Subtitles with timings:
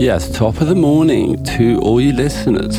[0.00, 2.76] Yes, top of the morning to all you listeners.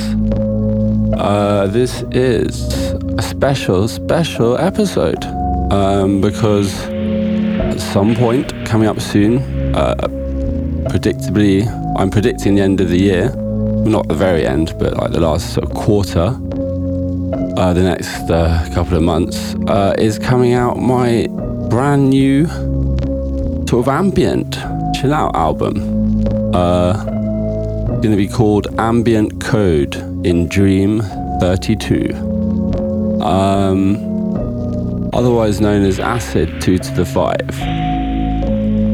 [1.19, 5.25] Uh, this is a special, special episode
[5.69, 9.39] um, because at some point coming up soon,
[9.75, 9.95] uh,
[10.87, 13.35] predictably, I'm predicting the end of the year.
[13.35, 16.37] Not the very end, but like the last sort of quarter,
[17.57, 21.27] uh, the next uh, couple of months, uh, is coming out my
[21.69, 22.47] brand new
[23.67, 24.53] sort of ambient
[24.95, 25.98] chill out album.
[26.53, 26.93] Uh,
[28.01, 31.01] going to be called Ambient Code in Dream
[31.39, 32.13] 32.
[33.21, 37.89] Um, otherwise known as Acid 2 to the 5.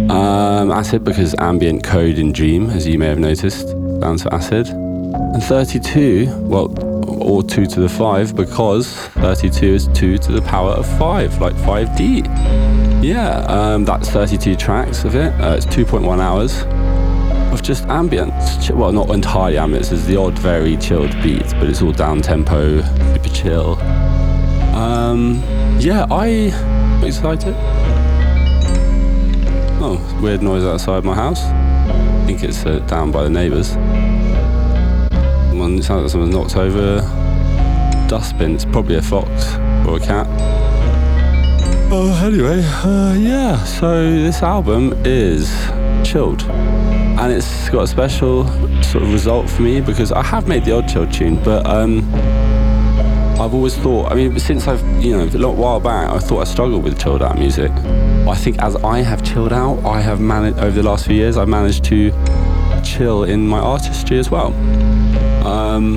[0.09, 4.67] Um, acid because ambient code in Dream, as you may have noticed, stands for acid.
[4.69, 6.73] And 32, well,
[7.07, 11.53] or 2 to the 5 because 32 is 2 to the power of 5, like
[11.55, 13.03] 5D.
[13.03, 15.33] Yeah, um, that's 32 tracks of it.
[15.41, 16.63] Uh, it's 2.1 hours
[17.55, 18.69] of just ambience.
[18.69, 22.81] Well, not entirely ambience, there's the odd, very chilled beats, but it's all down tempo,
[22.81, 23.79] super chill.
[24.75, 25.41] Um,
[25.79, 27.55] yeah, I'm excited.
[29.81, 31.45] Oh, weird noise outside my house.
[31.45, 33.71] I think it's uh, down by the neighbours.
[33.71, 38.55] It sounds like someone's knocked over a dustbin.
[38.55, 39.55] It's probably a fox
[39.87, 40.27] or a cat.
[41.91, 45.49] Oh, anyway, uh, yeah, so this album is
[46.03, 46.43] chilled.
[47.17, 48.45] And it's got a special
[48.83, 52.03] sort of result for me because I have made the odd chill tune, but um,
[53.39, 56.41] I've always thought, I mean, since I've, you know, a little while back, I thought
[56.41, 57.71] I struggled with chilled out music.
[57.71, 61.37] I think as I have chilled out, I have managed, over the last few years,
[61.37, 62.11] I've managed to
[62.83, 64.47] chill in my artistry as well.
[65.47, 65.95] Um,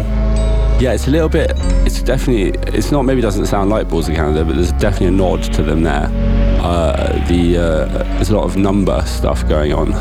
[0.80, 1.52] yeah, it's a little bit,
[1.84, 5.10] it's definitely, it's not, maybe doesn't sound like Boards of Canada, but there's definitely a
[5.10, 6.08] nod to them there.
[6.60, 9.92] Uh, the, uh, there's a lot of number stuff going on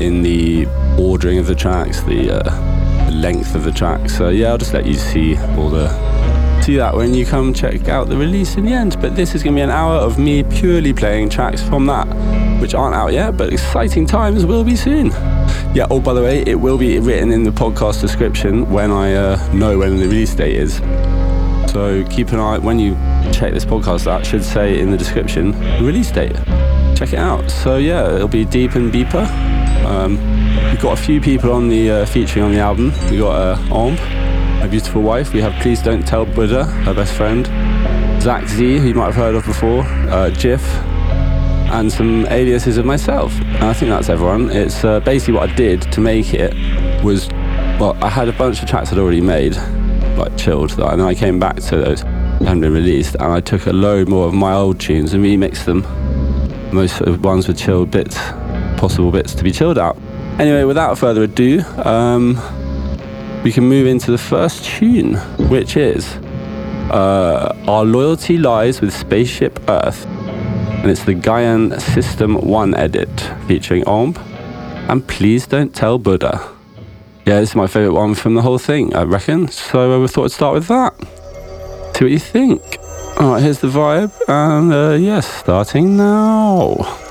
[0.00, 0.66] in the
[0.98, 2.70] ordering of the tracks, the, uh,
[3.10, 4.16] length of the tracks.
[4.16, 5.88] So yeah, I'll just let you see all the
[6.62, 8.96] see that when you come check out the release in the end.
[9.00, 12.06] But this is going to be an hour of me purely playing tracks from that,
[12.60, 15.06] which aren't out yet, but exciting times will be soon.
[15.72, 19.14] Yeah, oh, by the way, it will be written in the podcast description when I
[19.14, 20.76] uh, know when the release date is.
[21.72, 22.94] So keep an eye, when you
[23.32, 26.36] check this podcast that should say in the description release date.
[26.96, 27.50] Check it out.
[27.50, 29.59] So yeah, it'll be Deep and Beeper.
[29.86, 30.16] Um,
[30.70, 32.92] we've got a few people on the uh, featuring on the album.
[33.10, 33.98] We got uh, Omb,
[34.60, 35.32] my beautiful wife.
[35.32, 37.46] We have Please Don't Tell Buddha, her best friend.
[38.22, 39.82] Zach Z, who you might have heard of before.
[39.82, 40.62] Uh, Jiff.
[41.72, 43.32] And some aliases of myself.
[43.40, 44.50] And I think that's everyone.
[44.50, 46.52] It's uh, basically what I did to make it
[47.04, 47.28] was,
[47.78, 49.56] well, I had a bunch of tracks I'd already made,
[50.16, 53.40] like chilled, and then I came back to those that hadn't been released, and I
[53.40, 55.86] took a load more of my old tunes and remixed them.
[56.74, 58.16] Most of the ones with chilled bits,
[58.80, 59.96] possible bits to be chilled out.
[60.38, 62.34] Anyway, without further ado, um,
[63.44, 65.16] we can move into the first tune,
[65.50, 66.16] which is
[66.90, 70.06] uh, Our Loyalty Lies with Spaceship Earth.
[70.06, 73.10] And it's the Gaian System 1 edit
[73.46, 74.16] featuring Omb.
[74.88, 76.50] And please don't tell Buddha.
[77.26, 79.48] Yeah, this is my favourite one from the whole thing, I reckon.
[79.48, 80.94] So we thought I'd start with that.
[81.96, 82.62] See what you think.
[83.20, 84.10] Alright, here's the vibe.
[84.26, 87.09] And uh, yes, starting now.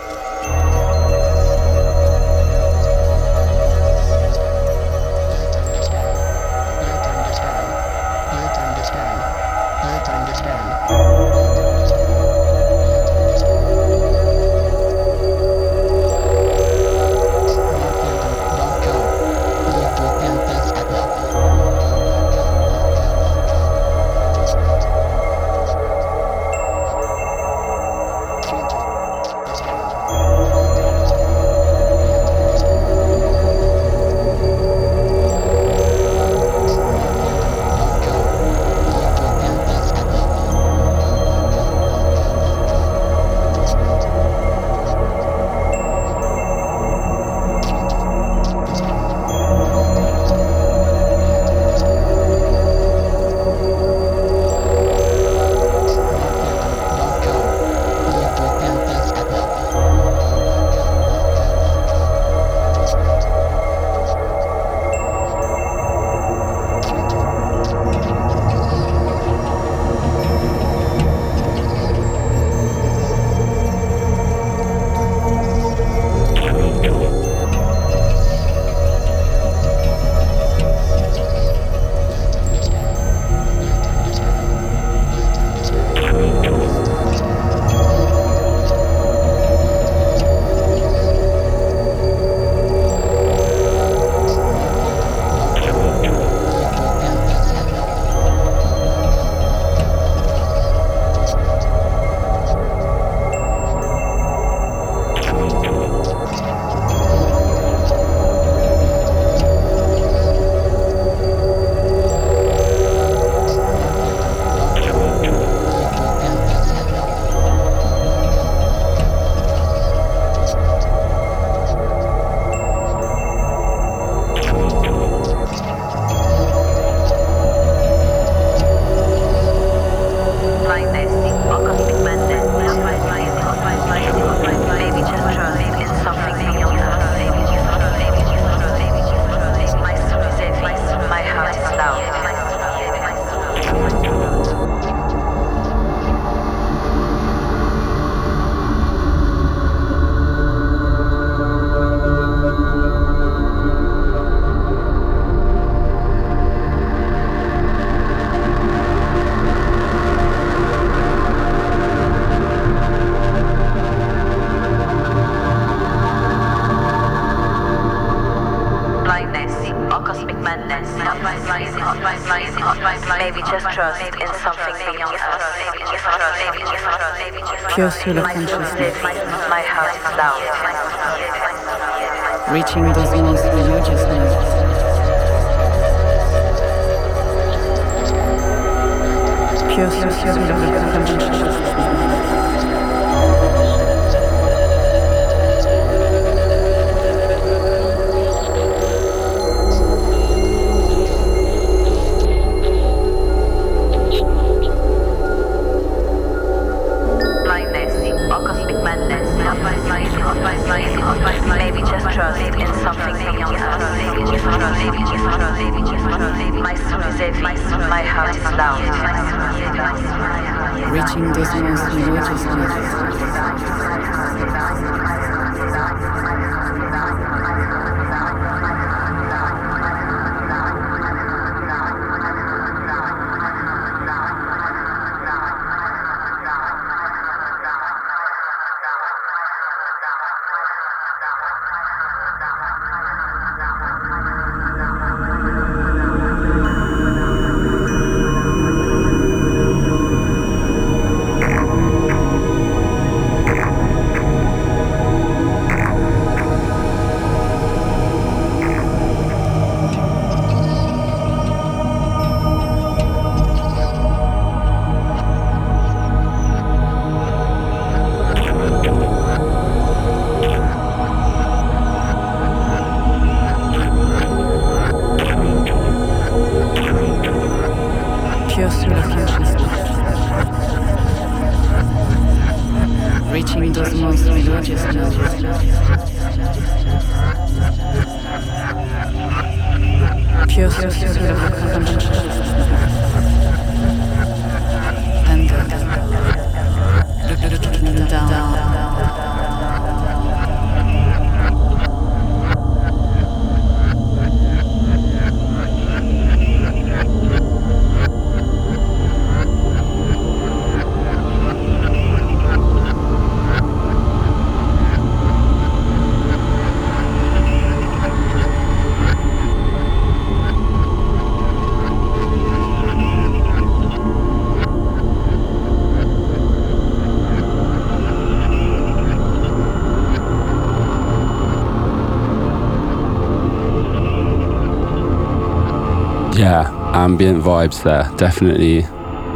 [336.99, 338.11] Ambient vibes there.
[338.17, 338.81] Definitely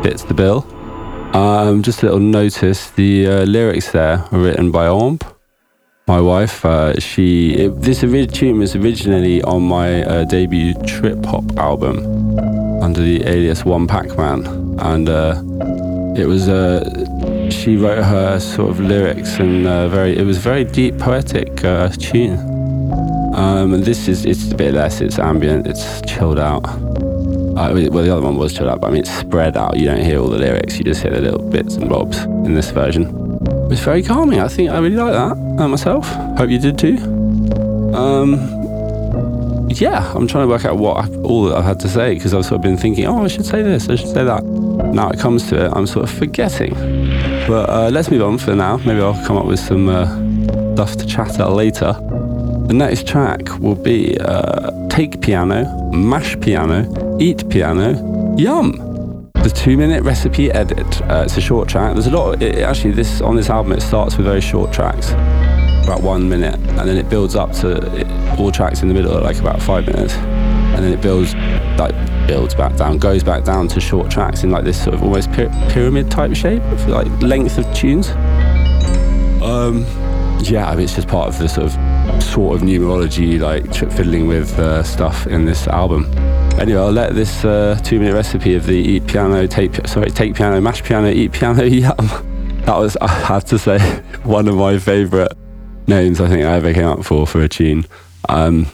[0.03, 0.65] fits the bill.
[1.34, 5.24] Um, just a little notice the uh, lyrics there were written by Omb,
[6.05, 6.65] my wife.
[6.65, 11.98] Uh, she it, This ori- tune was originally on my uh, debut trip hop album
[12.84, 14.46] under the alias One Pac Man.
[14.79, 15.41] And uh,
[16.22, 20.65] it was, uh, she wrote her sort of lyrics and uh, very, it was very
[20.65, 21.55] deep, poetic
[21.98, 22.38] tune.
[23.34, 26.65] Um, and this is, it's a bit less, it's ambient, it's chilled out.
[27.55, 29.77] Uh, well, the other one was chilled out, but I mean, it's spread out.
[29.77, 32.55] You don't hear all the lyrics, you just hear the little bits and bobs in
[32.55, 33.03] this version.
[33.03, 34.39] It was very calming.
[34.39, 36.07] I think I really like that uh, myself.
[36.38, 36.98] Hope you did too.
[37.93, 38.33] Um,
[39.69, 42.33] yeah, I'm trying to work out what I, all that I've had to say because
[42.33, 44.43] I've sort of been thinking, oh, I should say this, I should say that.
[44.43, 46.74] Now it comes to it, I'm sort of forgetting.
[47.48, 48.77] But uh, let's move on for now.
[48.77, 50.05] Maybe I'll come up with some uh,
[50.74, 51.93] stuff to chat about later.
[52.67, 56.83] The next track will be uh, Take Piano, Mash Piano,
[57.20, 59.29] Eat Piano, Yum.
[59.34, 61.01] The two minute recipe edit.
[61.03, 61.93] Uh, it's a short track.
[61.93, 62.36] There's a lot.
[62.36, 65.12] Of, it, actually, this on this album, it starts with very short tracks,
[65.84, 69.15] about one minute, and then it builds up to it, all tracks in the middle
[69.17, 71.36] are like about five minutes, and then it builds
[71.77, 71.93] like
[72.27, 75.32] builds back down, goes back down to short tracks in like this sort of almost
[75.34, 78.10] py- pyramid type shape, like length of tunes.
[79.41, 79.86] Um,
[80.41, 81.92] yeah, I mean, it's just part of the sort of
[82.24, 86.06] sort of numerology, like fiddling with uh, stuff in this album.
[86.60, 90.60] Anyway, I'll let this uh, two-minute recipe of the eat piano, take sorry, take piano,
[90.62, 91.96] mash piano, eat piano, yum.
[92.65, 93.80] That was, I have to say,
[94.24, 95.32] one of my favourite
[95.88, 97.86] names I think I ever came up for for a tune.
[98.30, 98.68] Um,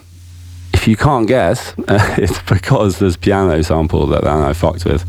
[0.72, 5.06] if you can't guess, uh, it's because there's piano sample that, that I fucked with.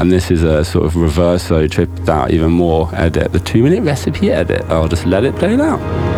[0.00, 3.64] And this is a sort of reverse reverso tripped out even more edit, the two
[3.64, 4.64] minute recipe edit.
[4.66, 6.17] I'll just let it play now.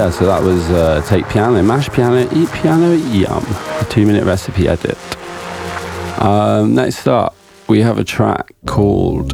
[0.00, 3.44] Yeah, so that was uh, Take Piano, Mash Piano, Eat Piano, Yum.
[3.80, 4.96] A two minute recipe edit.
[6.18, 7.36] Um, next up,
[7.68, 9.28] we have a track called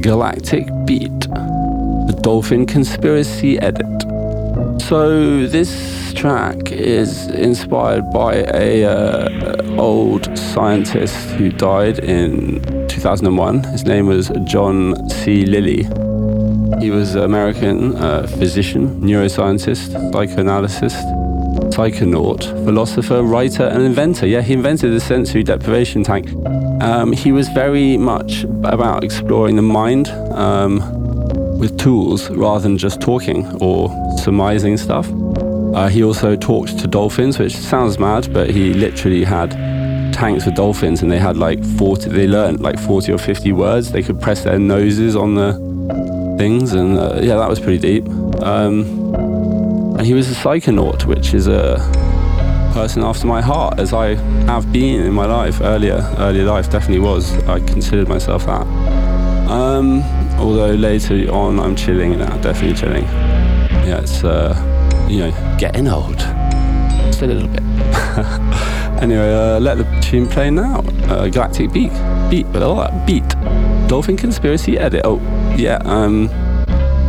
[0.00, 4.02] Galactic Beat, the Dolphin Conspiracy Edit.
[4.82, 13.64] So this track is inspired by a uh, old scientist who died in 2001.
[13.64, 15.44] His name was John C.
[15.46, 15.88] Lilly.
[16.82, 20.82] He was an American uh, physician, neuroscientist, psychoanalyst,
[21.70, 24.26] psychonaut, philosopher, writer, and inventor.
[24.26, 26.28] Yeah, he invented the sensory deprivation tank.
[26.82, 30.80] Um, he was very much about exploring the mind um,
[31.56, 35.08] with tools rather than just talking or surmising stuff.
[35.76, 39.52] Uh, he also talked to dolphins, which sounds mad, but he literally had
[40.12, 43.92] tanks with dolphins and they had like 40, they learned like 40 or 50 words.
[43.92, 45.71] They could press their noses on the
[46.42, 48.04] things, and uh, yeah, that was pretty deep.
[48.42, 48.74] Um,
[49.96, 51.76] and he was a psychonaut, which is a
[52.74, 54.16] person after my heart, as I
[54.50, 56.00] have been in my life earlier.
[56.18, 57.24] Earlier life definitely was.
[57.46, 58.66] I considered myself that.
[59.48, 60.02] Um,
[60.44, 63.04] although later on, I'm chilling now, definitely chilling.
[63.86, 64.52] Yeah, it's uh,
[65.08, 65.30] you know
[65.60, 66.18] getting old,
[67.06, 67.62] just a little bit.
[69.04, 70.80] anyway, uh, let the tune play now.
[71.06, 71.92] Uh, Galactic Beat,
[72.30, 73.28] beat, blah, beat.
[73.86, 75.02] Dolphin Conspiracy edit.
[75.04, 75.20] Oh,
[75.56, 76.28] yeah, um,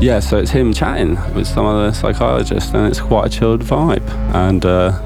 [0.01, 0.19] yeah.
[0.19, 4.07] So it's him chatting with some other psychologist, and it's quite a chilled vibe.
[4.33, 4.99] And uh,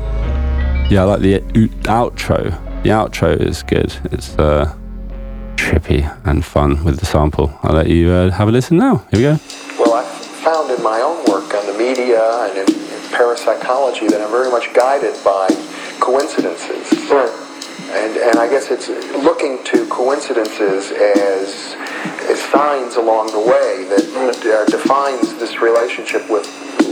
[0.90, 1.40] yeah, I like the
[1.84, 2.52] outro.
[2.84, 3.94] The outro is good.
[4.12, 4.74] It's uh,
[5.56, 7.58] trippy and fun with the sample.
[7.64, 8.98] I'll let you uh, have a listen now.
[9.12, 9.40] Here we go.
[9.80, 10.04] Well, I
[10.44, 14.50] found in my own work on the media and in, in parapsychology that I'm very
[14.50, 15.48] much guided by
[16.00, 16.92] coincidences.
[17.10, 17.44] Right.
[17.90, 18.90] And, and I guess it's
[19.24, 21.76] looking to coincidences as,
[22.28, 24.04] as signs along the way that
[24.44, 26.46] uh, defines this relationship with,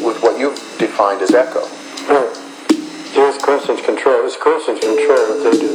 [0.03, 1.61] with what you've defined as echo.
[2.07, 2.31] Right.
[3.15, 4.25] Yes, coincidence control.
[4.25, 5.71] It's coincidence control what they do.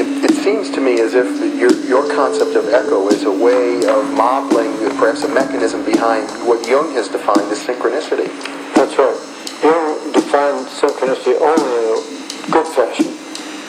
[0.00, 1.26] It, it seems to me as if
[1.58, 6.66] your, your concept of echo is a way of modeling perhaps a mechanism behind what
[6.66, 8.28] Jung has defined as synchronicity.
[8.74, 9.18] That's right.
[9.62, 13.06] Jung defined synchronicity only in a good fashion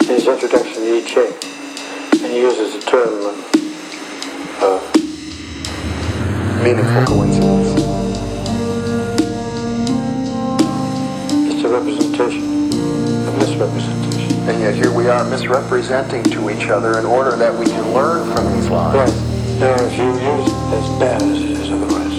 [0.08, 1.34] in his introduction to I Ching,
[2.24, 3.50] and he uses the term
[6.63, 7.70] meaningful coincidence.
[11.50, 14.39] It's a representation, a misrepresentation.
[14.48, 18.32] And yet here we are misrepresenting to each other in order that we can learn
[18.36, 18.96] from these lines.
[18.96, 19.60] Right.
[19.60, 22.12] Now, if you use it as bad as it is otherwise.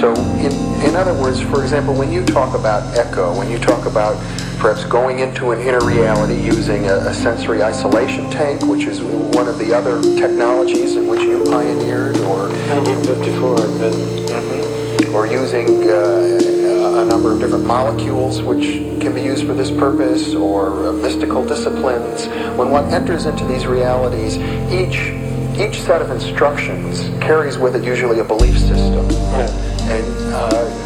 [0.00, 0.52] So, in,
[0.86, 4.16] in other words, for example, when you talk about echo, when you talk about
[4.58, 9.48] perhaps going into an inner reality using a, a, sensory isolation tank, which is one
[9.48, 15.14] of the other technologies in which you pioneered, or 1954, mm-hmm.
[15.14, 18.64] or using uh, a number of different molecules which
[19.00, 22.26] can be used for this purpose, or uh, mystical disciplines.
[22.56, 24.38] When one enters into these realities,
[24.72, 25.12] each
[25.58, 29.48] each set of instructions carries with it usually a belief system, yeah.
[29.90, 30.85] and uh, basically what you're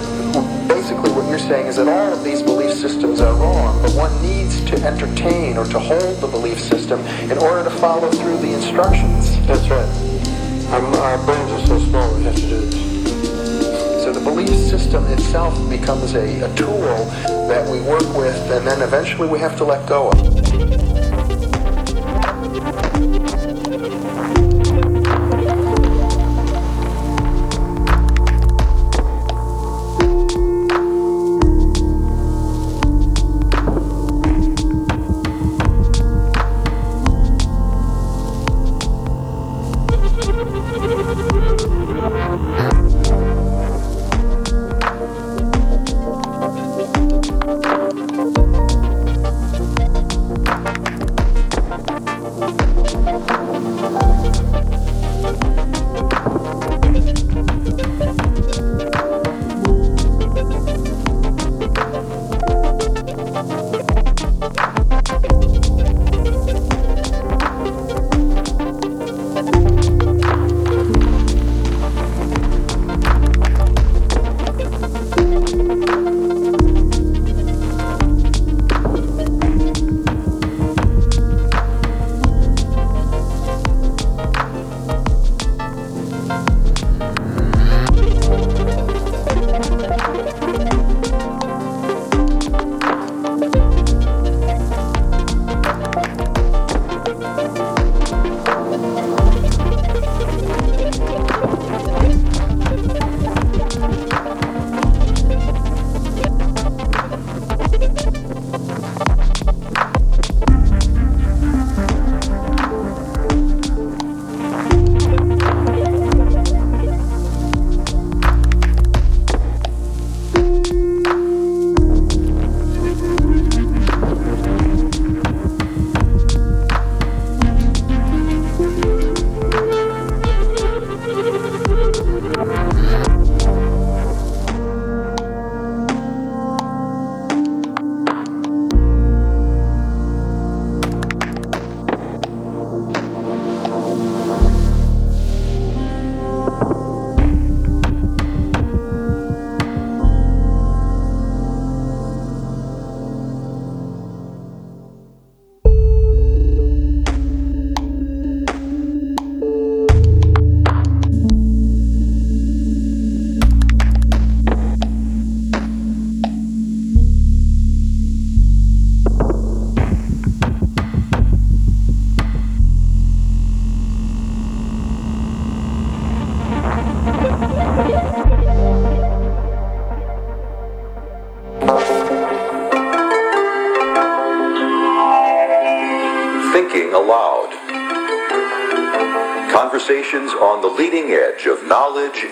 [1.40, 5.56] saying is that all of these belief systems are wrong, but one needs to entertain
[5.56, 9.38] or to hold the belief system in order to follow through the instructions.
[9.46, 9.88] That's right.
[10.72, 14.02] Our, our brains are so small we have to do this.
[14.04, 16.80] So the belief system itself becomes a, a tool
[17.48, 21.29] that we work with and then eventually we have to let go of.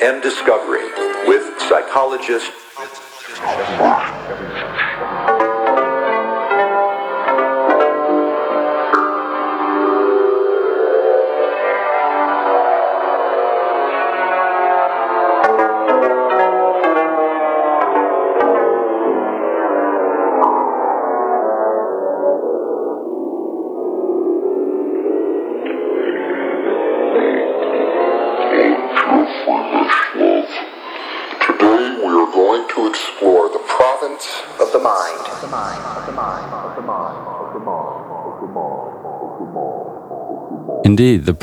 [0.03, 0.85] And discovery
[1.27, 2.58] with psychologist.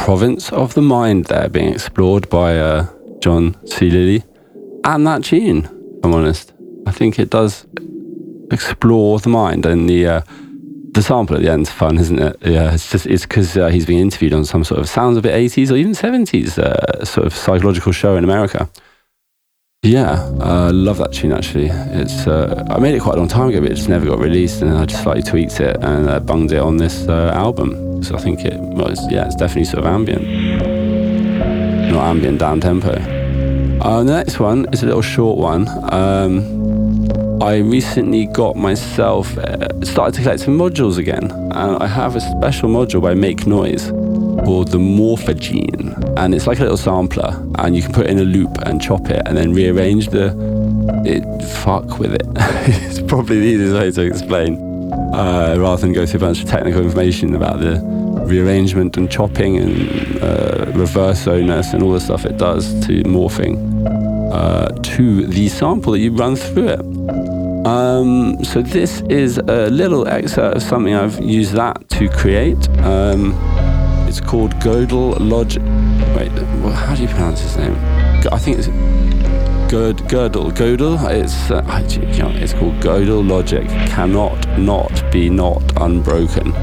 [0.05, 2.85] Province of the mind there being explored by uh,
[3.21, 3.89] John C.
[3.89, 4.23] Lilly.
[4.83, 5.67] And that tune,
[6.03, 6.53] I'm honest.
[6.85, 7.65] I think it does
[8.51, 10.21] explore the mind and the uh,
[10.91, 12.37] the sample at the end's fun, isn't it?
[12.41, 15.23] Yeah, it's just it's because uh, he's being interviewed on some sort of sounds a
[15.23, 18.69] bit 80s or even 70s uh, sort of psychological show in America.
[19.81, 21.69] Yeah, I uh, love that tune actually.
[21.69, 24.19] It's uh, I made it quite a long time ago, but it just never got
[24.19, 27.84] released, and I just slightly tweaked it and uh, bunged it on this uh, album.
[28.05, 30.23] So I think it was yeah, it's definitely sort of ambient,
[31.91, 32.91] not ambient down tempo.
[33.81, 35.67] Uh, the next one is a little short one.
[35.93, 42.15] Um, I recently got myself uh, started to collect some modules again, and I have
[42.15, 43.89] a special module by Make Noise
[44.45, 48.19] called the Morphogene, and it's like a little sampler, and you can put it in
[48.19, 50.27] a loop and chop it, and then rearrange the
[51.05, 51.23] it.
[51.63, 52.25] Fuck with it.
[52.35, 54.55] it's probably the easiest way to explain,
[55.13, 57.94] uh, rather than go through a bunch of technical information about the
[58.25, 63.55] rearrangement and chopping and uh, reverse onus and all the stuff it does to morphing
[64.31, 67.65] uh, to the sample that you run through it.
[67.65, 72.69] Um, so this is a little excerpt of something I've used that to create.
[72.79, 73.33] Um,
[74.07, 75.63] it's called Gödel Logic.
[76.15, 77.75] Wait, well, how do you pronounce his name?
[78.31, 78.67] I think it's
[79.67, 80.51] Gerd, Gödel.
[80.51, 80.95] Gödel.
[81.11, 81.63] It's uh,
[82.39, 83.67] it's called Gödel Logic.
[83.89, 86.55] Cannot not be not unbroken.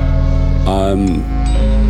[0.68, 1.41] Um,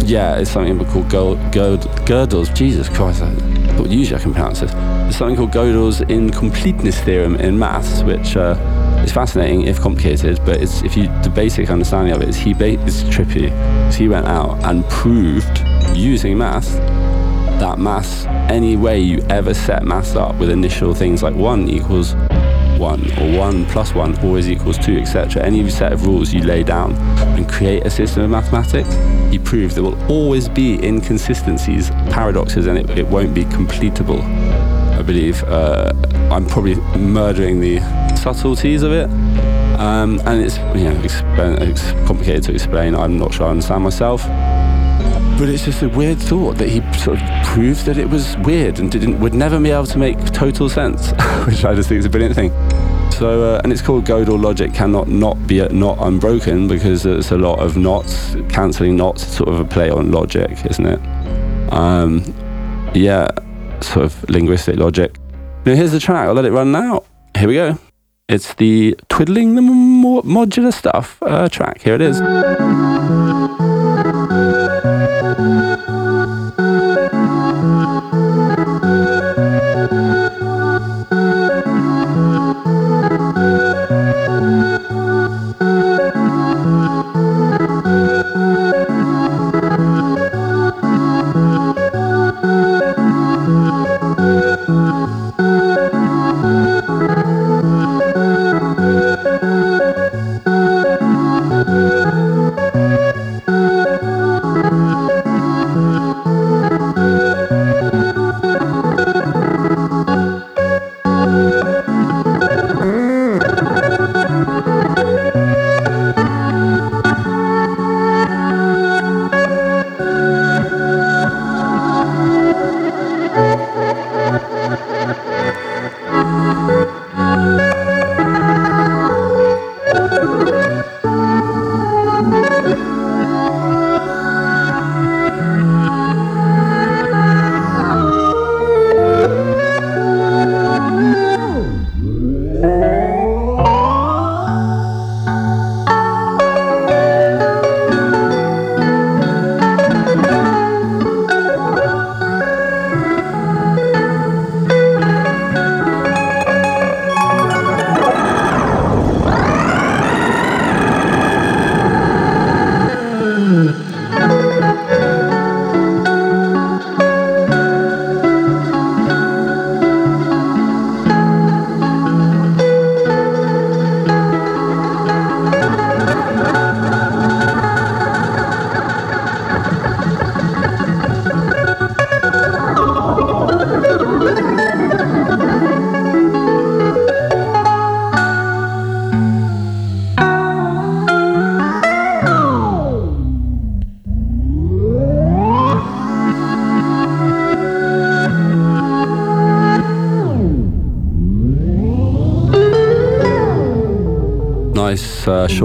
[0.02, 2.48] yeah, it's something called Gödel's.
[2.50, 3.34] Jesus Christ, I
[3.76, 4.72] thought usually I can pronounce this.
[4.72, 8.56] There's something called Gödel's incompleteness theorem in maths, which uh,
[9.04, 10.40] is fascinating if complicated.
[10.44, 13.50] But it's if you the basic understanding of it is he ba- it's trippy.
[13.50, 15.62] 'cause he went out and proved
[15.94, 16.74] using maths
[17.60, 22.14] that maths any way you ever set maths up with initial things like one equals
[22.82, 25.40] one or one plus one always equals two, etc.
[25.40, 26.94] Any set of rules you lay down
[27.36, 28.92] and create a system of mathematics,
[29.32, 34.20] you prove there will always be inconsistencies, paradoxes, and it, it won't be completable.
[34.98, 35.92] I believe uh,
[36.32, 37.78] I'm probably murdering the
[38.16, 39.08] subtleties of it.
[39.78, 42.94] Um, and it's you know it's complicated to explain.
[42.94, 44.22] I'm not sure I understand myself.
[45.42, 48.78] But it's just a weird thought that he sort of proved that it was weird
[48.78, 51.10] and didn't would never be able to make total sense,
[51.46, 52.52] which I just think is a brilliant thing.
[53.10, 57.38] So uh, and it's called Gödel logic cannot not be not unbroken because there's a
[57.38, 61.72] lot of knots cancelling knots, sort of a play on logic, isn't it?
[61.72, 62.22] Um,
[62.94, 63.28] yeah,
[63.80, 65.18] sort of linguistic logic.
[65.66, 66.28] Now here's the track.
[66.28, 67.02] I'll let it run now.
[67.36, 67.80] Here we go.
[68.28, 71.82] It's the twiddling the mo- modular stuff uh, track.
[71.82, 72.20] Here it is.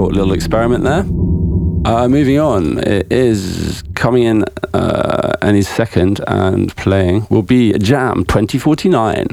[0.08, 1.04] Short little experiment there.
[1.84, 4.42] Uh, moving on, it is coming in,
[4.72, 9.26] uh, second and playing will be Jam 2049,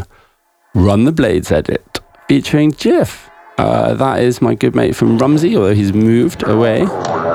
[0.73, 3.29] Run the Blades edit, featuring Jiff.
[3.57, 6.79] Uh, that is my good mate from Romsey, although he's moved away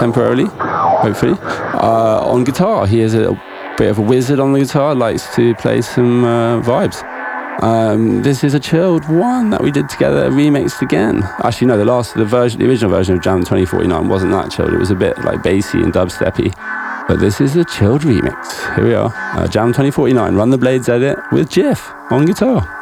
[0.00, 1.38] temporarily, hopefully.
[1.40, 3.42] Uh, on guitar, he is a
[3.78, 7.02] bit of a wizard on the guitar, likes to play some uh, vibes.
[7.60, 11.22] Um, this is a chilled one that we did together, remixed again.
[11.44, 14.72] Actually, no, the last, the version, the original version of Jam 2049 wasn't that chilled.
[14.72, 16.54] It was a bit like bassy and dubsteppy.
[17.06, 18.74] But this is a chilled remix.
[18.76, 22.79] Here we are, uh, Jam 2049, Run the Blades edit with Jiff on guitar.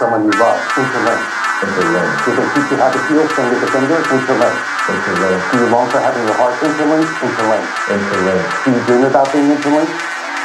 [0.00, 0.56] Someone you love?
[0.80, 1.28] Interlinked.
[1.60, 2.24] Interlinked.
[2.24, 3.98] Do they teach you how to feel finger to finger?
[4.00, 4.60] Interlinked.
[4.88, 5.44] Interlinked.
[5.52, 7.12] Do you long for having your heart interlinked?
[7.20, 7.68] Interlinked.
[7.92, 8.48] Interlinked.
[8.64, 9.92] Do you dream about being interlinked?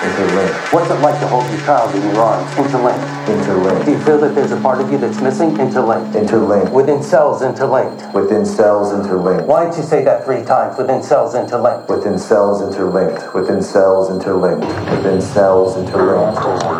[0.03, 0.73] Interlinked.
[0.75, 2.51] What's it like to hold your child in your arms?
[2.59, 2.99] Interlinked.
[3.31, 3.85] Interlinked.
[3.85, 5.55] Do you feel that there's a part of you that's missing?
[5.57, 6.13] Interlinked.
[6.13, 6.73] Interlinked.
[6.73, 8.13] Within cells, interlinked.
[8.13, 9.47] Within cells interlinked.
[9.47, 10.77] Why don't you say that three times?
[10.77, 11.87] Within cells, interlinked.
[11.87, 13.33] Within cells interlinked.
[13.33, 14.67] Within cells interlinked.
[14.91, 16.43] Within cells interlinked.
[16.43, 16.74] We're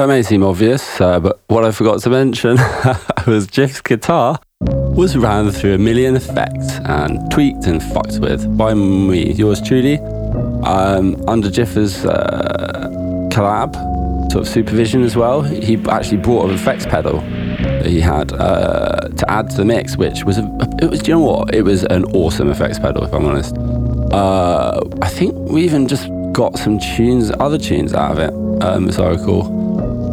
[0.00, 2.56] That may seem obvious, uh, but what I forgot to mention
[3.26, 8.72] was Jiff's guitar was ran through a million effects and tweaked and fucked with by
[8.72, 9.98] me, yours truly,
[10.64, 12.88] um, under Jiffer's uh,
[13.30, 13.74] collab
[14.32, 15.42] sort of supervision as well.
[15.42, 19.98] He actually brought an effects pedal that he had uh, to add to the mix,
[19.98, 20.44] which was a,
[20.80, 21.00] it was.
[21.00, 21.54] Do you know what?
[21.54, 23.54] It was an awesome effects pedal, if I'm honest.
[24.14, 28.88] Uh, I think we even just got some tunes, other tunes out of it, um,
[28.88, 29.59] as I recall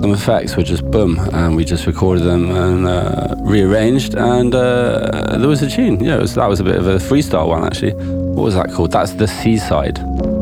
[0.01, 5.37] some effects were just boom, and we just recorded them and uh, rearranged, and uh,
[5.37, 5.99] there was a tune.
[5.99, 7.93] Yeah, was, that was a bit of a freestyle one actually.
[7.93, 8.91] What was that called?
[8.91, 9.99] That's the Seaside,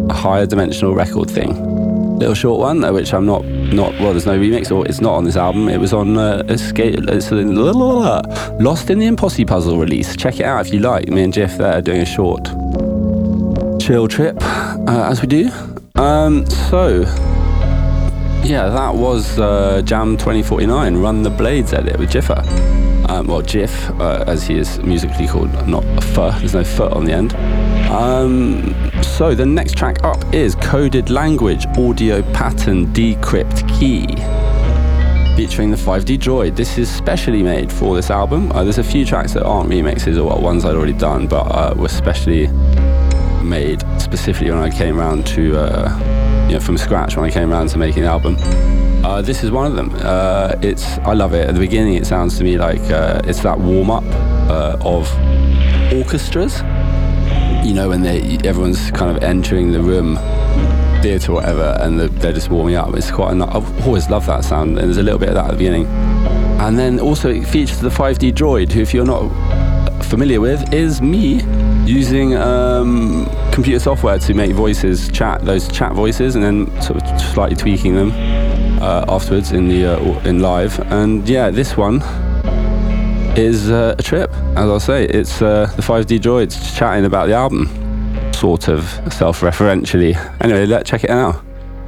[0.09, 1.53] a higher dimensional record thing.
[2.19, 4.11] Little short one, which I'm not not well.
[4.11, 5.69] There's no remix, or it's not on this album.
[5.69, 6.95] It was on uh, Escape.
[7.07, 10.15] It's a, Lost in the Impossible Puzzle release.
[10.15, 11.07] Check it out if you like.
[11.07, 12.45] Me and Jeff there doing a short
[13.81, 15.49] chill trip, uh, as we do.
[15.95, 17.03] Um, so
[18.45, 22.43] yeah, that was uh, Jam 2049, Run the Blades edit with Jiffer.
[23.09, 26.93] Um, well, Jiff, uh, as he is musically called, not a fur, there's no foot
[26.93, 27.33] on the end.
[27.91, 34.05] Um, so the next track up is Coded Language Audio Pattern Decrypt Key.
[35.35, 36.55] Featuring the 5D Droid.
[36.55, 38.51] This is specially made for this album.
[38.51, 41.73] Uh, there's a few tracks that aren't remixes or ones I'd already done, but uh,
[41.75, 42.47] were specially
[43.43, 47.51] made specifically when I came around to uh, you know, from scratch when I came
[47.51, 48.37] around to making the album.
[49.03, 49.91] Uh, this is one of them.
[49.95, 51.47] Uh, it's I love it.
[51.47, 54.03] At the beginning, it sounds to me like uh, it's that warm up
[54.49, 55.11] uh, of
[55.93, 56.61] orchestras.
[57.65, 60.15] You know, when they everyone's kind of entering the room,
[61.01, 62.95] theatre or whatever, and the, they're just warming up.
[62.95, 63.39] It's quite.
[63.39, 65.87] I've always loved that sound, and there's a little bit of that at the beginning.
[66.59, 69.29] And then also it features the 5D Droid, who, if you're not
[70.03, 71.43] familiar with, is me
[71.85, 77.21] using um, computer software to make voices chat, those chat voices, and then sort of
[77.21, 78.11] slightly tweaking them
[78.81, 80.77] uh, afterwards in the uh, in live.
[80.91, 82.01] And yeah, this one
[83.37, 84.29] is uh, a trip.
[84.57, 87.67] As I'll say, it's uh, the 5D droids chatting about the album,
[88.33, 90.15] sort of self-referentially.
[90.41, 91.41] Anyway, let's check it out.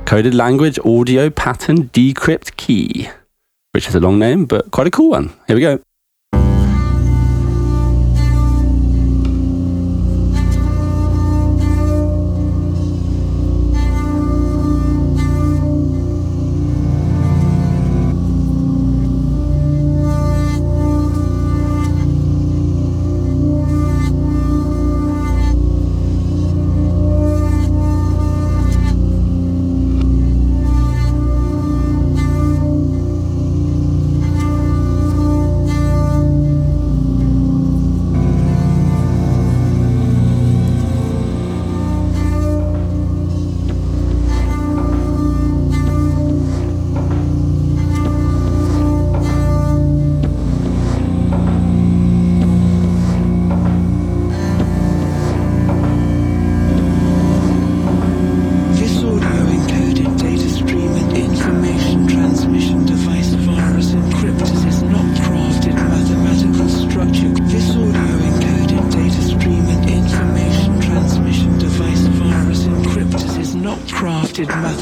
[0.06, 3.10] Coded language audio pattern decrypt key,
[3.74, 5.34] which is a long name, but quite a cool one.
[5.48, 5.82] Here we go.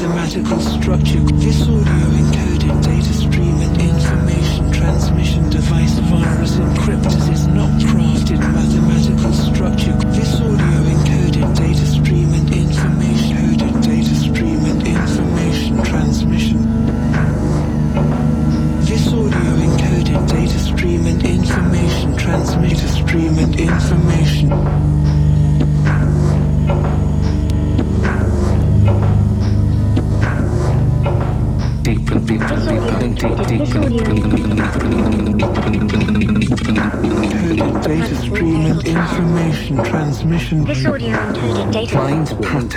[0.06, 1.35] Coded data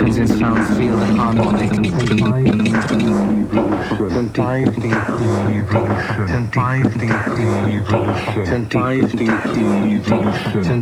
[0.00, 1.70] patterns in sound, feel the harmonic.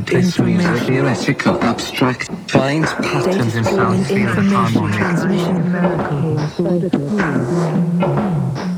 [0.06, 2.30] This music, theoretical, abstract.
[2.48, 5.00] Find patterns in sound, feel the harmonic.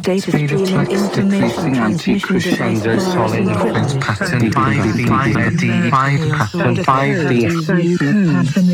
[0.03, 4.51] Data Speed of stream and tracks information decreasing transmission anti-crescendo device solid virus influence pattern
[4.51, 8.70] 5D, 5D, 5 pattern 5D.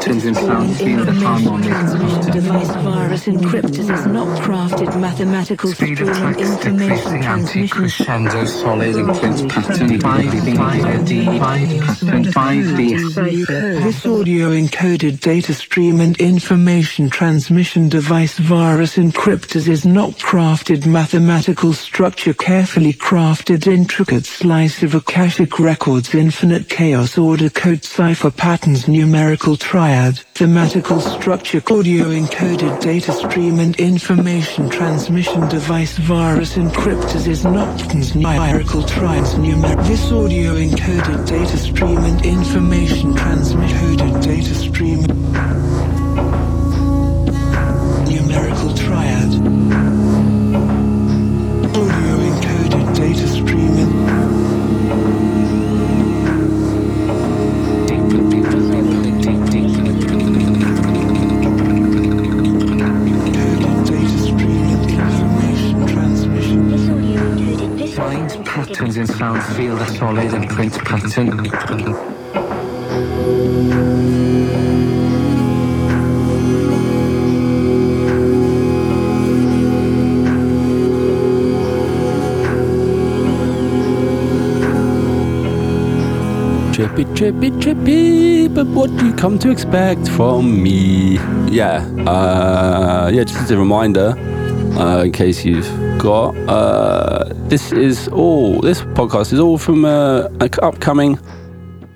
[0.00, 0.16] The
[2.32, 3.69] device virus crafted
[5.24, 8.94] mathematical Speed stream of and tracks information transmission anti-crescendo, solid
[9.50, 9.88] pattern.
[10.00, 13.82] 5D, 5D, 5 pattern, 5D.
[13.82, 21.74] This audio encoded data stream and information transmission device virus encryptors is not crafted mathematical
[21.74, 29.56] structure carefully crafted intricate slice of akashic records infinite chaos order code cipher patterns numerical
[29.56, 37.76] triad thematical structure audio encoded data stream and information transmission device virus encryptors is not
[38.14, 45.04] numerical triads numer this audio encoded data stream and information transmitted data stream
[69.00, 71.30] in sound, feel the solid imprint pattern.
[86.74, 91.14] Trippy, trippy, trippy, but what do you come to expect from me?
[91.48, 94.14] Yeah, uh, yeah, just as a reminder,
[94.78, 96.99] uh, in case you've got, uh,
[97.50, 101.18] this is all, this podcast is all from uh, an upcoming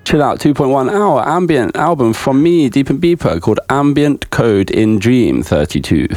[0.03, 4.99] Chill Out 2.1 hour ambient album from me, Deep and Beeper, called Ambient Code in
[4.99, 6.09] Dream 32.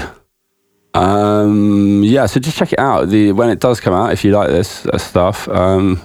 [0.94, 3.10] Um, yeah, so just check it out.
[3.10, 6.02] The when it does come out, if you like this uh, stuff, um,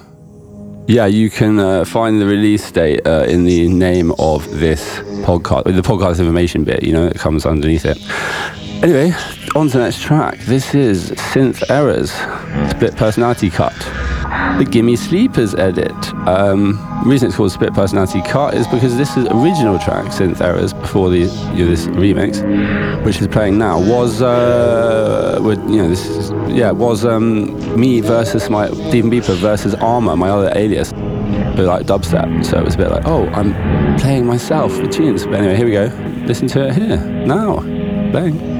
[0.86, 5.64] yeah, you can uh, find the release date uh, in the name of this podcast,
[5.64, 7.98] the podcast information bit, you know, that comes underneath it.
[8.82, 9.12] Anyway,
[9.54, 10.38] on to the next track.
[10.40, 12.10] This is Synth Errors,
[12.70, 13.72] Split Personality Cut,
[14.58, 15.92] the Gimme Sleepers edit.
[16.28, 20.40] Um, the reason it's called Split Personality Cut is because this is original track, Synth
[20.40, 25.88] Errors, before the you know, this remix, which is playing now, was, uh, you know,
[25.88, 30.92] this is, yeah, was um, me versus my, Stephen Beeper versus Armour, my other alias
[31.56, 32.44] but like dubstep.
[32.44, 33.54] So it was a bit like, oh, I'm
[33.98, 35.24] playing myself with tunes.
[35.24, 35.86] But anyway, here we go.
[36.26, 37.60] Listen to it here now.
[38.12, 38.53] Bang.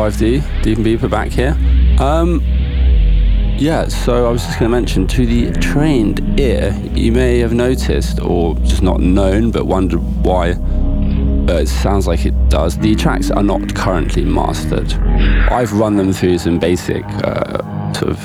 [0.00, 1.54] 5D, Deep and Beeper back here.
[2.00, 2.40] Um,
[3.58, 7.52] yeah, so I was just going to mention to the trained ear, you may have
[7.52, 12.78] noticed, or just not known, but wondered why uh, it sounds like it does.
[12.78, 14.90] The tracks are not currently mastered.
[15.52, 18.18] I've run them through some basic, uh, sort of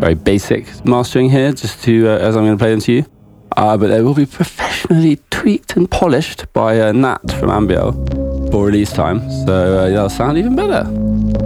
[0.00, 3.06] very basic mastering here, just to uh, as I'm going to play them to you.
[3.56, 8.19] Uh, but they will be professionally tweaked and polished by uh, Nat from Ambiel
[8.50, 10.84] for release time, so uh, they'll sound even better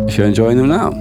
[0.09, 0.93] if you're enjoying them now.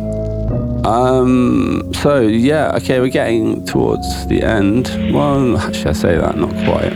[0.86, 4.88] Um, so yeah, okay, we're getting towards the end.
[5.14, 6.38] Well, actually, I say that?
[6.38, 6.91] Not quite.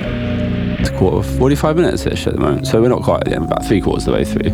[0.80, 3.36] It's a quarter, 45 minutes ish at the moment, so we're not quite at the
[3.36, 4.51] end, about three quarters of the way through.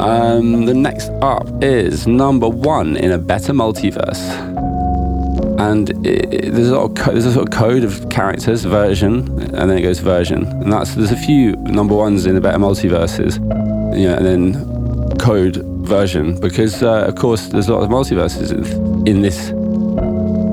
[0.00, 4.48] Um, the next up is number one in a better multiverse.
[5.60, 8.64] And it, it, there's, a lot of co- there's a sort of code of characters,
[8.64, 10.46] version, and then it goes version.
[10.46, 13.38] And that's there's a few number ones in a better multiverses
[13.92, 15.56] you know, and then code
[15.90, 18.52] version because uh, of course there's a lot of multiverses
[19.06, 19.48] in this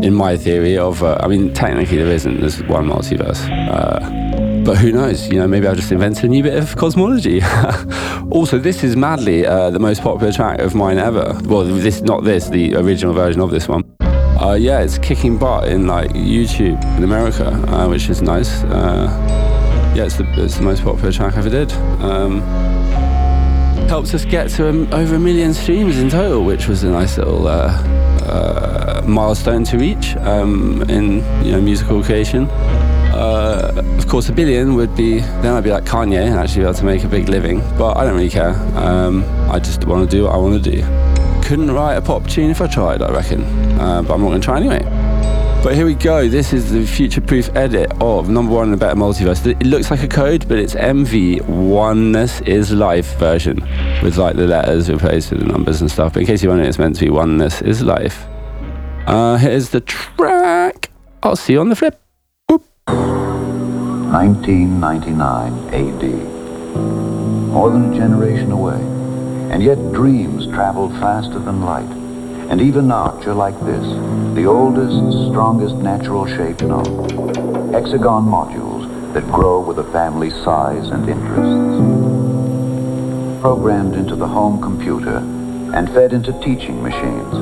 [0.05, 4.77] in my theory of uh, I mean technically there isn't there's one multiverse uh, but
[4.77, 5.29] who knows?
[5.29, 7.41] You know maybe I've just invented a new bit of cosmology.
[8.29, 11.39] Also this is madly uh, the most popular track of mine ever.
[11.45, 13.83] Well this not this the original version of this one.
[14.01, 18.63] Uh, yeah it's kicking butt in like YouTube in America uh, which is nice.
[18.63, 21.71] Yeah it's the, it's the most popular track I ever did.
[22.01, 22.41] Um,
[23.87, 27.47] helped us get to over a million streams in total, which was a nice little
[27.47, 27.69] uh,
[28.23, 32.49] uh, milestone to reach um, in you know musical creation.
[33.13, 36.63] Uh, of course, a billion would be then I'd be like Kanye and actually be
[36.63, 37.59] able to make a big living.
[37.77, 38.55] But I don't really care.
[38.75, 40.81] Um, I just want to do what I want to do.
[41.47, 43.43] Couldn't write a pop tune if I tried, I reckon.
[43.79, 44.96] Uh, but I'm not going to try anyway.
[45.63, 46.29] But here we go.
[46.29, 49.45] This is the future-proof edit of number one in the better multiverse.
[49.45, 53.59] It looks like a code, but it's MV Oneness is Life version
[54.01, 56.13] with like the letters replaced with the numbers and stuff.
[56.13, 58.25] But in case you wonder, it's meant to be Oneness is Life.
[59.07, 60.91] Uh, here's the track.
[61.23, 61.99] I'll see you on the flip.
[62.87, 66.03] 1999 AD.
[67.51, 68.79] More than a generation away.
[69.51, 71.96] And yet dreams travel faster than light.
[72.49, 73.83] And even now, you're like this,
[74.33, 74.95] the oldest,
[75.29, 77.09] strongest natural shape known.
[77.73, 81.81] Hexagon modules that grow with a family's size and interests.
[83.41, 85.17] Programmed into the home computer
[85.75, 87.33] and fed into teaching machines.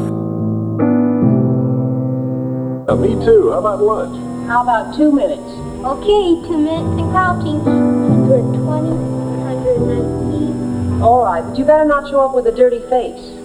[2.90, 3.52] Uh, me too.
[3.52, 4.18] How about lunch?
[4.48, 5.54] How about two minutes?
[5.86, 7.64] Okay, two minutes and counting.
[7.64, 11.02] 120, 119.
[11.04, 13.45] All right, but you better not show up with a dirty face.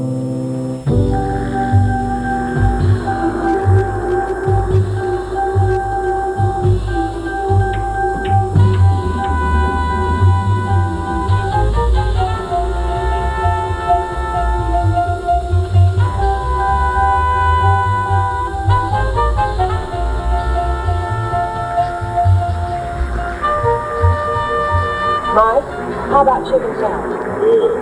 [26.45, 27.19] chicken salad?
[27.41, 27.75] Yeah.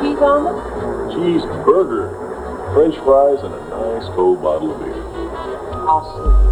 [0.00, 0.58] Cheese omelet?
[1.12, 2.10] Cheeseburger,
[2.74, 4.94] French fries, and a nice cold bottle of beer.
[5.88, 6.51] I'll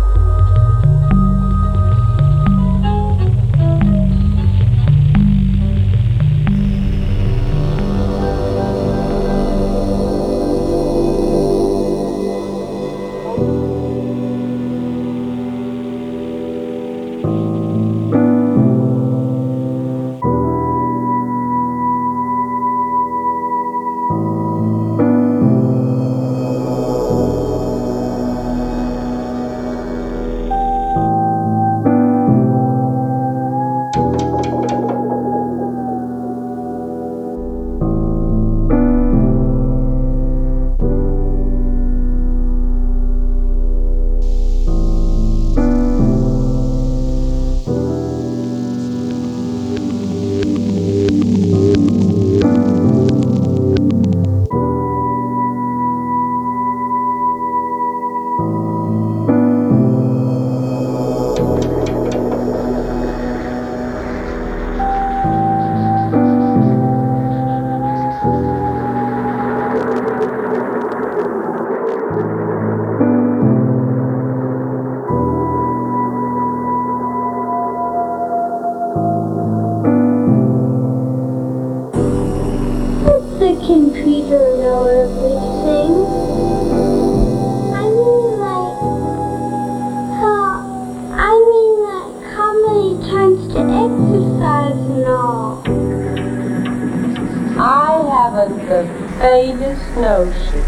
[98.21, 98.85] haven't the
[99.19, 100.61] faintest notion.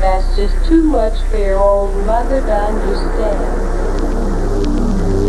[0.00, 3.38] That's just too much for your old mother to understand.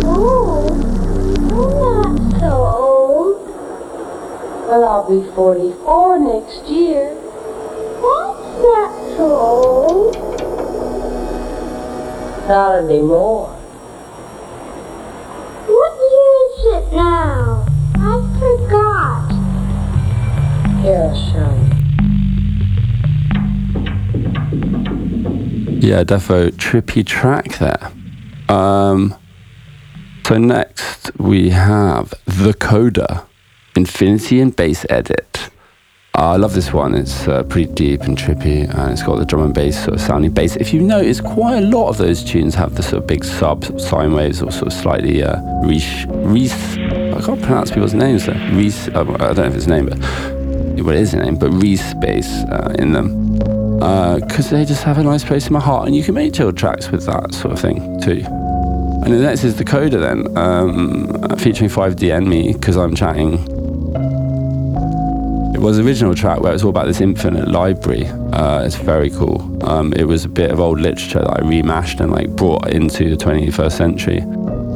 [0.03, 0.65] Oh,
[1.53, 3.47] I'm not so old.
[4.67, 7.13] Well, I'll be 44 next year.
[7.13, 10.15] That's not so old.
[12.47, 13.49] Not anymore.
[15.67, 17.65] What year is it now?
[17.93, 18.07] I
[18.39, 19.11] forgot.
[20.81, 21.50] Here, I'll
[25.91, 27.91] Yeah, defo trippy track there.
[28.47, 29.13] Um,
[30.25, 33.27] so next we have the Coda,
[33.75, 35.49] Infinity and Bass Edit.
[36.17, 36.95] Uh, I love this one.
[36.95, 39.99] It's uh, pretty deep and trippy, and it's got the drum and bass sort of
[39.99, 40.55] sounding bass.
[40.55, 43.65] If you notice, quite a lot of those tunes have the sort of big sub
[43.77, 45.41] sine waves or sort of slightly uh.
[47.17, 48.39] I can't pronounce people's names there.
[48.53, 48.87] Reese.
[48.87, 51.93] Uh, I don't know if it's name, but well, it is his name, but Reese
[51.95, 53.50] bass uh, in them
[53.81, 56.53] because they just have a nice place in my heart, and you can make chill
[56.53, 58.23] tracks with that sort of thing too.
[59.03, 63.33] And the next is the Coda then, um, featuring 5D and me, because I'm chatting.
[65.55, 68.05] It was original track where it's all about this infinite library.
[68.05, 69.59] Uh, it's very cool.
[69.67, 73.09] Um, it was a bit of old literature that I remashed and like brought into
[73.09, 74.21] the 21st century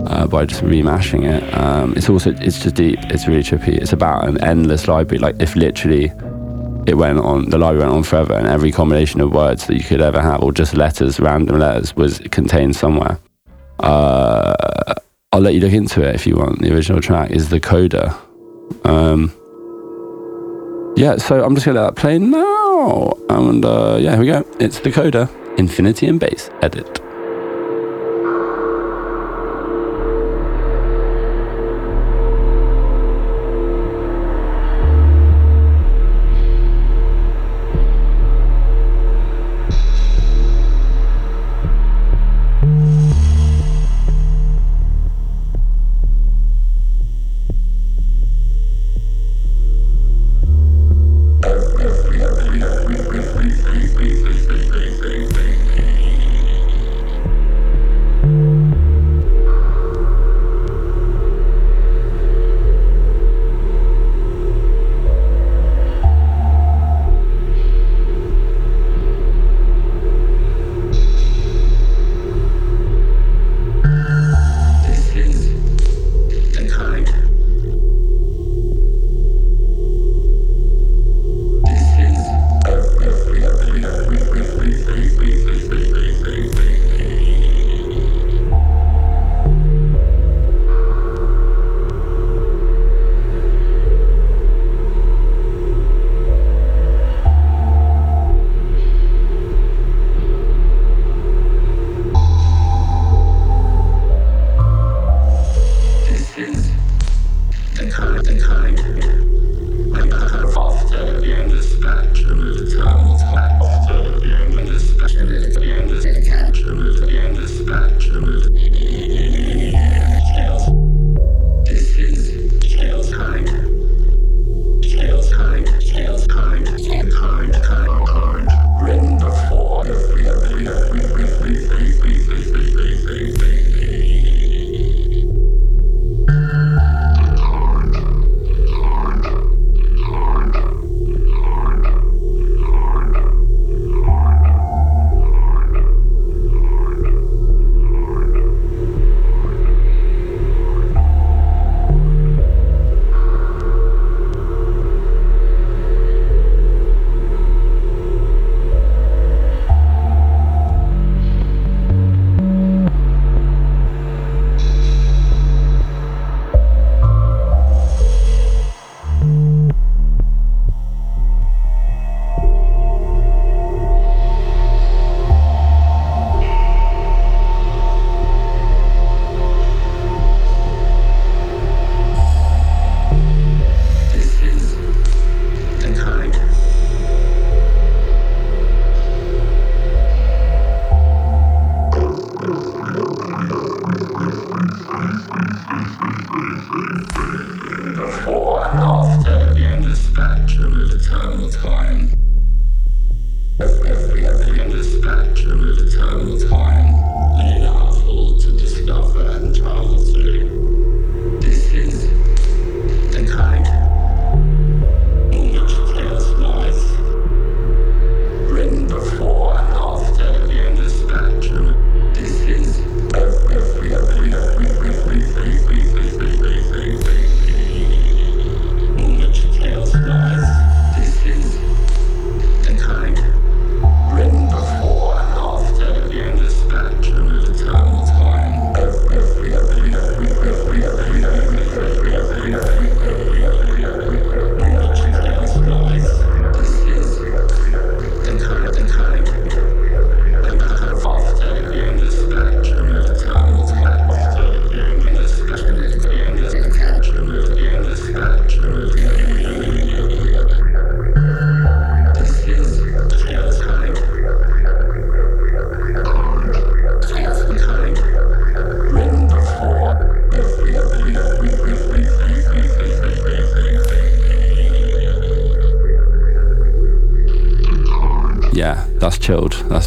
[0.07, 1.43] uh, by just remashing it.
[1.53, 2.99] Um, it's also it's just deep.
[3.11, 3.77] It's really trippy.
[3.77, 5.19] It's about an endless library.
[5.19, 6.11] Like if literally
[6.87, 9.83] it went on, the library went on forever, and every combination of words that you
[9.83, 13.19] could ever have, or just letters, random letters, was contained somewhere.
[13.79, 14.93] Uh,
[15.31, 16.59] I'll let you look into it if you want.
[16.59, 18.15] The original track is the Coda.
[18.83, 19.33] Um,
[20.95, 24.45] yeah, so I'm just gonna let that play now, and uh, yeah, here we go.
[24.59, 27.04] It's the Coda, Infinity and Bass Edit.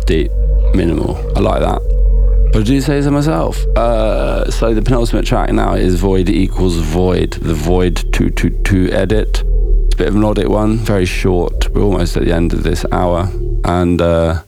[0.08, 0.32] Deep.
[0.74, 1.16] Minimal.
[1.36, 1.80] I like that.
[2.52, 3.58] But I do say so myself.
[3.76, 9.28] Uh, so the penultimate track now is Void equals Void, the Void 222 edit.
[9.28, 11.68] It's a bit of an audit one, very short.
[11.74, 13.30] We're almost at the end of this hour.
[13.64, 14.42] And uh,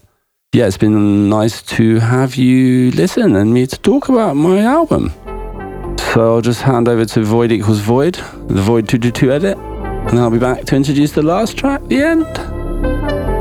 [0.55, 5.13] yeah, it's been nice to have you listen and me to talk about my album.
[6.15, 9.59] So I'll just hand over to Void equals Void, the Void 222 edit.
[9.59, 13.40] And I'll be back to introduce the last track, the end.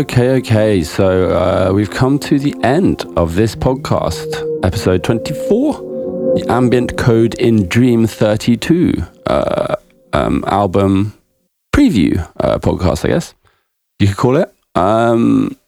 [0.00, 0.82] Okay, okay.
[0.82, 5.74] So uh, we've come to the end of this podcast, episode 24,
[6.36, 8.94] the Ambient Code in Dream 32
[9.26, 9.76] uh,
[10.14, 11.12] um, album
[11.76, 13.34] preview uh, podcast, I guess
[13.98, 14.50] you could call it.
[14.74, 15.58] Um,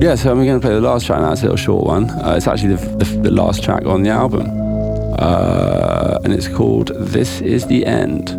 [0.00, 1.30] yeah, so I'm going to play the last track now.
[1.30, 2.10] It's a little short one.
[2.10, 4.48] Uh, it's actually the, the, the last track on the album.
[5.20, 8.36] Uh, and it's called This Is the End.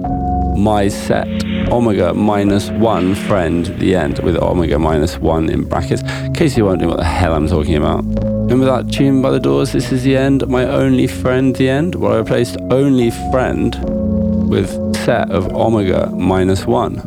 [0.58, 1.37] My set,
[1.72, 6.01] Omega minus one friend, the end, with Omega minus one in brackets.
[6.01, 8.05] In case you're wondering what the hell I'm talking about.
[8.24, 11.95] Remember that tune by the doors, This Is the End, My Only Friend, the end?
[11.95, 17.01] Well, I replaced Only Friend with set of Omega minus one.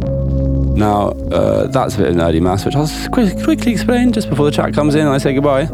[0.75, 4.45] Now, uh, that's a bit of nerdy maths, which I'll quick, quickly explain just before
[4.45, 5.65] the chat comes in and I say goodbye.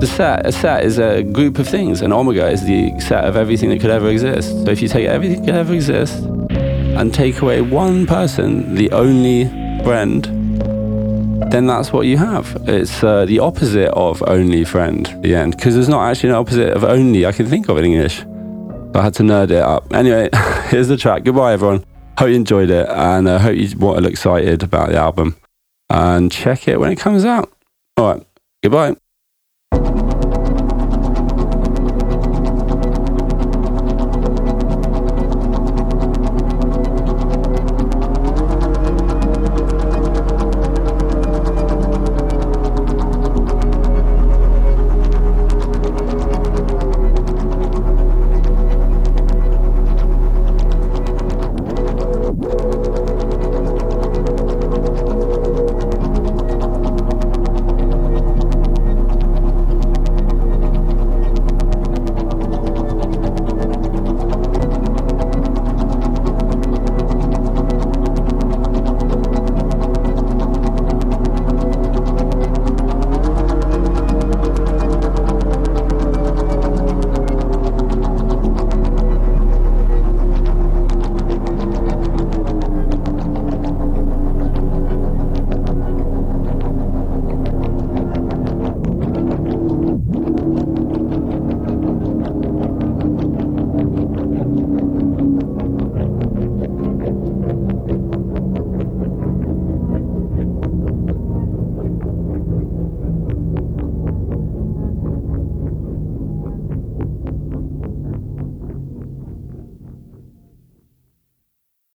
[0.00, 3.36] The set, a set is a group of things, and omega is the set of
[3.36, 4.50] everything that could ever exist.
[4.64, 6.22] So if you take everything that could ever exist
[6.96, 9.44] and take away one person, the only
[9.84, 10.24] friend,
[11.52, 12.56] then that's what you have.
[12.66, 16.72] It's uh, the opposite of only friend, the end, because there's not actually an opposite
[16.72, 18.22] of only I can think of in English.
[18.94, 19.92] I had to nerd it up.
[19.92, 20.30] Anyway,
[20.68, 21.24] here's the track.
[21.24, 21.84] Goodbye, everyone.
[22.18, 25.36] Hope you enjoyed it, and uh, hope you were excited about the album.
[25.90, 27.52] And check it when it comes out.
[27.96, 28.26] All right.
[28.62, 28.96] Goodbye.